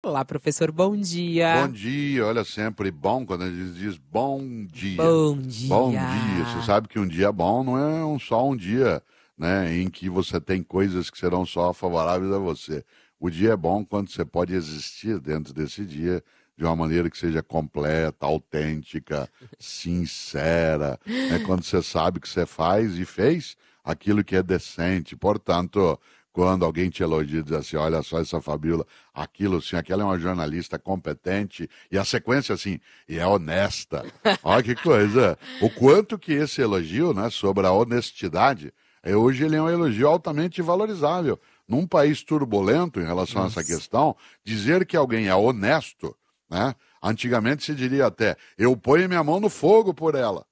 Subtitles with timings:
[0.00, 1.66] Olá, professor, bom dia.
[1.66, 4.96] Bom dia, olha, sempre bom quando a gente diz bom dia.
[4.96, 5.68] Bom dia.
[5.68, 6.44] Bom dia.
[6.44, 9.02] Você sabe que um dia bom não é um, só um dia
[9.36, 12.84] né, em que você tem coisas que serão só favoráveis a você.
[13.18, 16.22] O dia é bom quando você pode existir dentro desse dia
[16.56, 19.28] de uma maneira que seja completa, autêntica,
[19.58, 25.16] sincera, né, quando você sabe que você faz e fez aquilo que é decente.
[25.16, 25.98] Portanto,
[26.38, 30.06] quando alguém te elogia e diz assim, olha só essa Fabiola, aquilo assim, aquela é
[30.06, 34.06] uma jornalista competente, e a sequência assim, e é honesta.
[34.44, 35.36] Olha que coisa.
[35.60, 40.06] O quanto que esse elogio, né, sobre a honestidade, é, hoje ele é um elogio
[40.06, 41.40] altamente valorizável.
[41.66, 43.58] Num país turbulento em relação Nossa.
[43.58, 46.16] a essa questão, dizer que alguém é honesto,
[46.48, 50.46] né, antigamente se diria até, eu ponho minha mão no fogo por ela.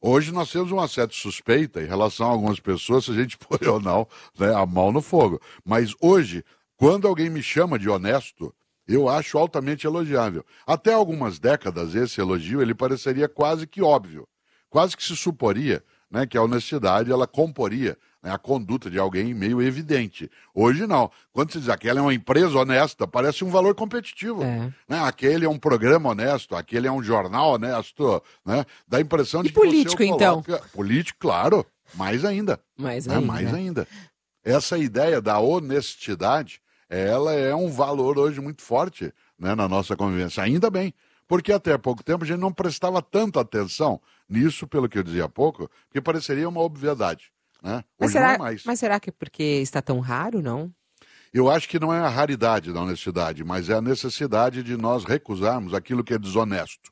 [0.00, 3.66] Hoje nós temos uma certa suspeita em relação a algumas pessoas, se a gente põe
[3.66, 4.06] ou não
[4.38, 5.40] né, a mão no fogo.
[5.64, 6.44] Mas hoje,
[6.76, 8.54] quando alguém me chama de honesto,
[8.86, 10.44] eu acho altamente elogiável.
[10.66, 14.28] Até algumas décadas, esse elogio ele pareceria quase que óbvio.
[14.68, 19.34] Quase que se suporia né, que a honestidade ela comporia né, a conduta de alguém
[19.34, 20.30] meio evidente.
[20.54, 21.10] Hoje não.
[21.32, 24.42] Quando se diz aquela é uma empresa honesta, parece um valor competitivo.
[24.42, 24.72] É.
[24.88, 25.00] Né?
[25.00, 28.22] Aquele é um programa honesto, aquele é um jornal honesto.
[28.44, 28.64] Né?
[28.86, 30.44] Dá a impressão de e que político, você então?
[30.72, 31.64] Político, claro.
[31.94, 32.58] Mais ainda.
[32.76, 33.16] Mais né?
[33.16, 33.26] ainda.
[33.26, 33.88] Mais ainda.
[34.44, 40.42] Essa ideia da honestidade, ela é um valor hoje muito forte né, na nossa convivência.
[40.42, 40.92] Ainda bem
[41.28, 45.24] porque até pouco tempo a gente não prestava tanta atenção nisso, pelo que eu dizia
[45.24, 47.30] há pouco, que pareceria uma obviedade.
[47.62, 47.82] Né?
[47.98, 50.72] Mas, será, é mas será que é porque está tão raro, não?
[51.32, 55.04] Eu acho que não é a raridade da honestidade, mas é a necessidade de nós
[55.04, 56.90] recusarmos aquilo que é desonesto.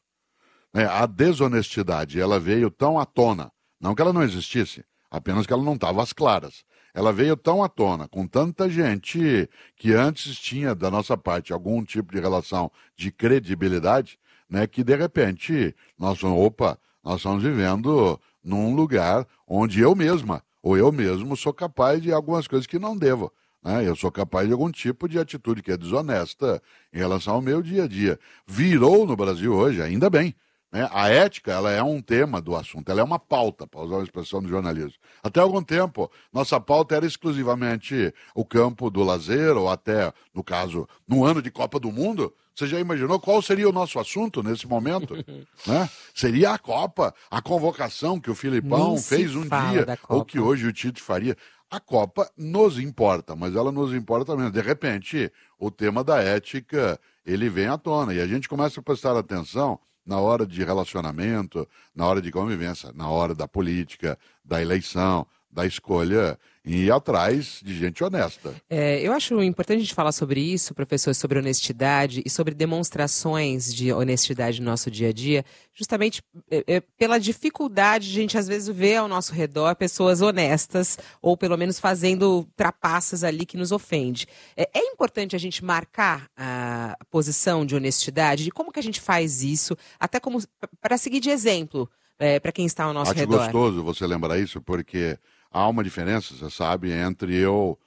[0.72, 0.86] Né?
[0.86, 5.62] A desonestidade, ela veio tão à tona, não que ela não existisse, apenas que ela
[5.62, 6.64] não estava às claras.
[6.92, 11.84] Ela veio tão à tona, com tanta gente que antes tinha da nossa parte algum
[11.84, 14.18] tipo de relação de credibilidade,
[14.48, 20.76] né, que de repente nós opa, nós estamos vivendo num lugar onde eu mesma ou
[20.78, 23.30] eu mesmo sou capaz de algumas coisas que não devo.
[23.62, 23.86] Né?
[23.86, 26.62] Eu sou capaz de algum tipo de atitude que é desonesta
[26.92, 28.18] em relação ao meu dia a dia.
[28.46, 30.34] Virou no Brasil hoje, ainda bem.
[30.74, 30.88] Né?
[30.90, 34.02] A ética ela é um tema do assunto, ela é uma pauta, para usar uma
[34.02, 34.98] expressão do jornalismo.
[35.22, 40.88] Até algum tempo, nossa pauta era exclusivamente o campo do lazer, ou até, no caso,
[41.06, 42.34] no ano de Copa do Mundo.
[42.52, 45.14] Você já imaginou qual seria o nosso assunto nesse momento?
[45.64, 45.88] né?
[46.12, 50.72] Seria a Copa, a convocação que o Filipão fez um dia, ou que hoje o
[50.72, 51.36] Tite faria.
[51.70, 54.52] A Copa nos importa, mas ela nos importa menos.
[54.52, 58.82] De repente, o tema da ética, ele vem à tona, e a gente começa a
[58.82, 64.60] prestar atenção na hora de relacionamento, na hora de convivência, na hora da política, da
[64.60, 68.54] eleição, da escolha e ir atrás de gente honesta.
[68.70, 73.72] É, eu acho importante a gente falar sobre isso, professor, sobre honestidade e sobre demonstrações
[73.72, 75.44] de honestidade no nosso dia a dia,
[75.74, 80.22] justamente é, é, pela dificuldade de a gente às vezes ver ao nosso redor pessoas
[80.22, 84.26] honestas ou pelo menos fazendo trapaças ali que nos ofende.
[84.56, 89.00] É, é importante a gente marcar a posição de honestidade, de como que a gente
[89.00, 90.42] faz isso, até como
[90.80, 91.88] para seguir de exemplo
[92.18, 93.40] é, para quem está ao nosso Acho redor.
[93.40, 95.18] Acho gostoso você lembrar isso, porque
[95.54, 97.78] há uma diferença, você sabe, entre eu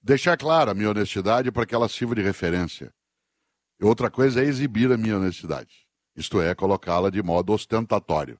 [0.00, 2.94] deixar clara a minha honestidade para que ela sirva de referência.
[3.82, 5.86] Outra coisa é exibir a minha honestidade.
[6.16, 8.38] Isto é, colocá-la de modo ostentatório.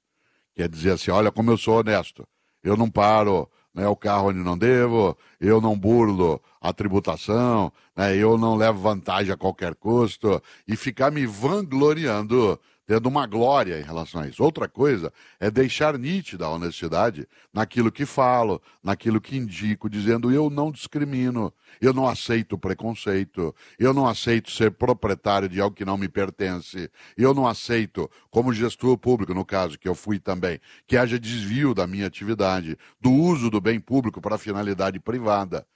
[0.55, 2.27] Quer dizer assim, olha como eu sou honesto.
[2.63, 8.17] Eu não paro né, o carro onde não devo, eu não burlo a tributação, né,
[8.17, 13.83] eu não levo vantagem a qualquer custo, e ficar me vangloriando tendo uma glória em
[13.83, 14.43] relação a isso.
[14.43, 20.49] Outra coisa é deixar nítida a honestidade naquilo que falo, naquilo que indico, dizendo eu
[20.49, 25.99] não discrimino, eu não aceito preconceito, eu não aceito ser proprietário de algo que não
[25.99, 30.97] me pertence, eu não aceito, como gestor público, no caso que eu fui também, que
[30.97, 35.67] haja desvio da minha atividade, do uso do bem público para finalidade privada.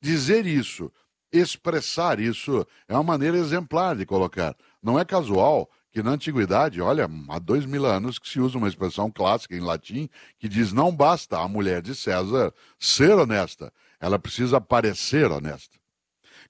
[0.00, 0.90] Dizer isso,
[1.30, 4.56] expressar isso, é uma maneira exemplar de colocar.
[4.82, 8.66] Não é casual que na antiguidade, olha, há dois mil anos que se usa uma
[8.66, 10.08] expressão clássica em latim
[10.40, 15.78] que diz não basta a mulher de César ser honesta, ela precisa parecer honesta.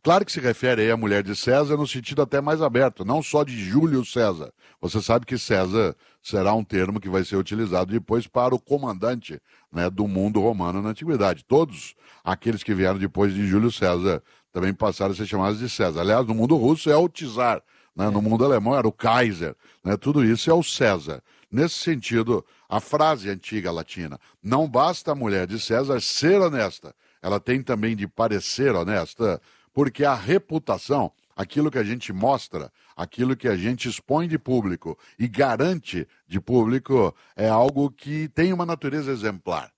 [0.02, 3.22] Claro que se refere aí à mulher de César no sentido até mais aberto, não
[3.22, 4.50] só de Júlio César.
[4.80, 9.38] Você sabe que César será um termo que vai ser utilizado depois para o comandante
[9.70, 11.44] né, do mundo romano na antiguidade.
[11.44, 11.94] Todos
[12.24, 16.00] aqueles que vieram depois de Júlio César também passaram a ser chamados de César.
[16.00, 17.62] Aliás, no mundo russo é o czar,
[17.94, 18.10] né?
[18.10, 19.96] No mundo alemão era o Kaiser, né?
[19.96, 21.22] tudo isso é o César.
[21.50, 27.38] Nesse sentido, a frase antiga latina, não basta a mulher de César ser honesta, ela
[27.38, 29.40] tem também de parecer honesta,
[29.72, 34.98] porque a reputação, aquilo que a gente mostra, aquilo que a gente expõe de público
[35.18, 39.73] e garante de público é algo que tem uma natureza exemplar.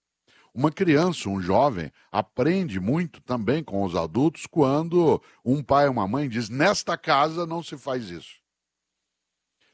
[0.56, 6.08] Uma criança, um jovem, aprende muito também com os adultos quando um pai ou uma
[6.08, 8.36] mãe diz: nesta casa não se faz isso.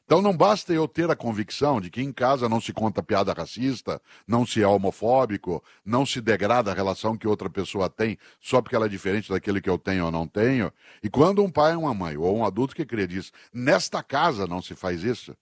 [0.04, 3.32] Então não basta eu ter a convicção de que em casa não se conta piada
[3.32, 8.60] racista, não se é homofóbico, não se degrada a relação que outra pessoa tem só
[8.60, 10.72] porque ela é diferente daquele que eu tenho ou não tenho.
[11.00, 14.60] E quando um pai, uma mãe ou um adulto que crê diz, nesta casa não
[14.60, 15.36] se faz isso,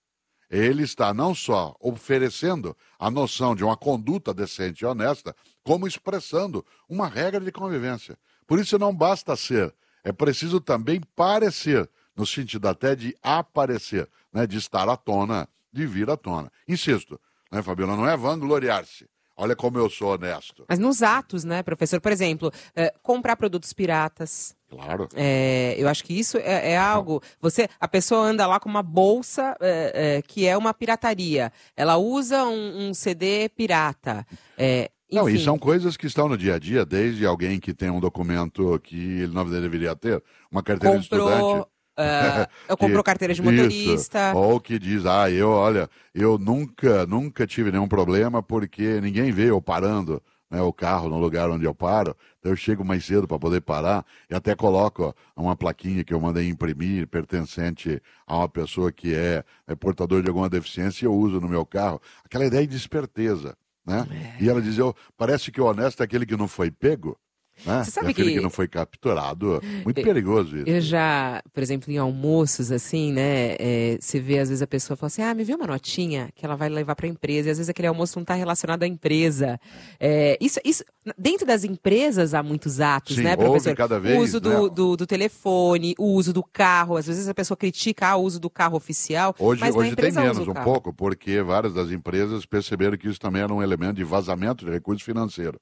[0.51, 6.67] ele está não só oferecendo a noção de uma conduta decente e honesta, como expressando
[6.89, 8.19] uma regra de convivência.
[8.47, 14.47] Por isso não basta ser, é preciso também parecer no sentido até de aparecer, né,
[14.47, 16.51] de estar à tona, de vir à tona.
[16.67, 17.21] Insisto,
[17.51, 19.09] né, Fabiola, não é vangloriar-se.
[19.41, 20.67] Olha como eu sou honesto.
[20.69, 21.99] Mas nos atos, né, professor?
[21.99, 24.55] Por exemplo, é, comprar produtos piratas.
[24.69, 25.09] Claro.
[25.17, 27.23] É, eu acho que isso é, é, algo.
[27.41, 31.51] Você, a pessoa anda lá com uma bolsa é, é que é uma pirataria.
[31.75, 34.27] Ela usa um, um CD pirata.
[34.59, 37.89] É, não, e são coisas que estão no dia a dia, desde alguém que tem
[37.89, 40.23] um documento que ele não deveria ter,
[40.53, 41.19] uma carteira Comprou...
[41.25, 44.31] de estudante Uh, eu compro carteira de motorista.
[44.31, 44.39] Isso.
[44.39, 49.51] Ou que diz, ah, eu, olha, eu nunca, nunca tive nenhum problema porque ninguém vê
[49.51, 52.17] eu parando né, o carro no lugar onde eu paro.
[52.39, 56.13] Então eu chego mais cedo para poder parar e até coloco ó, uma plaquinha que
[56.13, 61.07] eu mandei imprimir, pertencente a uma pessoa que é, é portador de alguma deficiência e
[61.07, 62.01] eu uso no meu carro.
[62.25, 63.57] Aquela ideia de esperteza.
[63.87, 64.07] Né?
[64.39, 64.45] É.
[64.45, 67.17] E ela diz, eu, parece que o honesto é aquele que não foi pego.
[67.65, 67.85] Né?
[67.85, 68.25] Você sabe que...
[68.25, 69.61] que não foi capturado.
[69.85, 70.69] Muito perigoso isso.
[70.69, 73.57] Eu já, por exemplo, em almoços, assim, né?
[73.59, 76.45] É, você vê, às vezes, a pessoa fala assim: ah, me vê uma notinha que
[76.45, 77.49] ela vai levar para a empresa.
[77.49, 79.61] E às vezes aquele almoço não está relacionado à empresa.
[79.99, 80.85] É, isso, isso,
[81.17, 83.75] dentro das empresas há muitos atos, Sim, né, professor?
[83.75, 84.75] Cada vez, o uso do, né?
[84.75, 86.97] do, do, telefone, o uso do carro.
[86.97, 89.35] Às vezes a pessoa critica ah, o uso do carro oficial.
[89.39, 93.53] Hoje, hoje tem menos um pouco, porque várias das empresas perceberam que isso também era
[93.53, 95.61] um elemento de vazamento de recursos financeiros.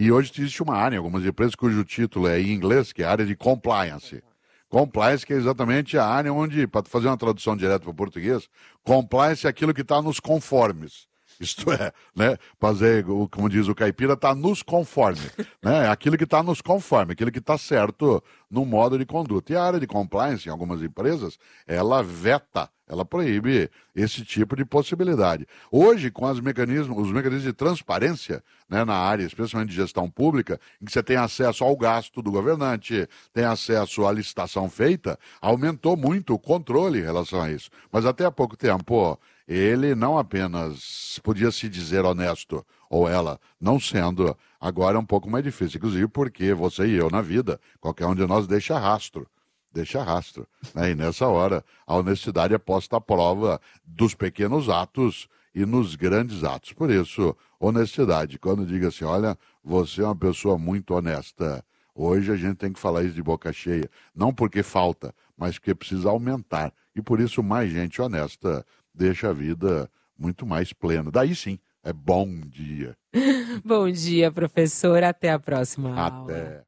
[0.00, 3.04] E hoje existe uma área em algumas empresas cujo título é em inglês, que é
[3.04, 4.22] a área de compliance.
[4.68, 8.48] Compliance, que é exatamente a área onde, para fazer uma tradução direta para o português,
[8.84, 11.08] compliance é aquilo que está nos conformes.
[11.40, 12.36] Isto é, né?
[12.58, 15.20] Fazer, como diz o caipira, está nos conforme.
[15.62, 15.86] Né?
[15.86, 19.52] É aquilo que está nos conforme, aquilo que está certo no modo de conduta.
[19.52, 24.64] E a área de compliance, em algumas empresas, ela veta, ela proíbe esse tipo de
[24.64, 25.46] possibilidade.
[25.70, 30.60] Hoje, com os mecanismos, os mecanismos de transparência né, na área, especialmente de gestão pública,
[30.80, 35.96] em que você tem acesso ao gasto do governante, tem acesso à licitação feita, aumentou
[35.96, 37.70] muito o controle em relação a isso.
[37.92, 43.80] Mas até há pouco tempo ele não apenas podia se dizer honesto, ou ela, não
[43.80, 48.06] sendo, agora é um pouco mais difícil, inclusive porque você e eu na vida, qualquer
[48.06, 49.26] um de nós deixa rastro.
[49.72, 50.46] Deixa rastro.
[50.74, 50.90] Né?
[50.90, 56.44] E nessa hora, a honestidade é posta à prova dos pequenos atos e nos grandes
[56.44, 56.72] atos.
[56.72, 58.38] Por isso, honestidade.
[58.38, 61.64] Quando diga assim, olha, você é uma pessoa muito honesta.
[61.94, 63.90] Hoje a gente tem que falar isso de boca cheia.
[64.14, 66.72] Não porque falta, mas porque precisa aumentar.
[66.94, 68.64] E por isso, mais gente honesta
[68.98, 71.10] deixa a vida muito mais plena.
[71.10, 72.96] Daí sim, é bom dia.
[73.64, 75.02] bom dia, professor.
[75.02, 76.14] Até a próxima Até.
[76.14, 76.67] aula.